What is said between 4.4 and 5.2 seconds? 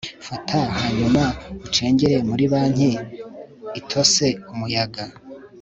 Umuyaga